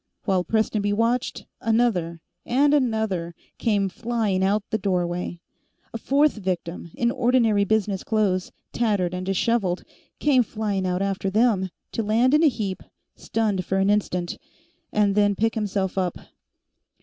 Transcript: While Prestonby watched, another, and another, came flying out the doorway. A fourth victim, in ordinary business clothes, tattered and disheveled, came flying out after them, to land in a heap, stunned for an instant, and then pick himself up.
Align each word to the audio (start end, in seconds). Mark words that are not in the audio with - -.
While 0.23 0.43
Prestonby 0.43 0.93
watched, 0.93 1.45
another, 1.61 2.21
and 2.43 2.73
another, 2.73 3.35
came 3.59 3.87
flying 3.87 4.43
out 4.43 4.63
the 4.71 4.79
doorway. 4.79 5.39
A 5.93 5.99
fourth 5.99 6.37
victim, 6.37 6.89
in 6.95 7.11
ordinary 7.11 7.65
business 7.65 8.03
clothes, 8.03 8.51
tattered 8.73 9.13
and 9.13 9.27
disheveled, 9.27 9.83
came 10.17 10.41
flying 10.41 10.87
out 10.87 11.03
after 11.03 11.29
them, 11.29 11.69
to 11.91 12.01
land 12.01 12.33
in 12.33 12.41
a 12.43 12.47
heap, 12.49 12.81
stunned 13.15 13.63
for 13.63 13.77
an 13.77 13.91
instant, 13.91 14.39
and 14.91 15.13
then 15.13 15.35
pick 15.35 15.53
himself 15.53 15.99
up. 15.99 16.17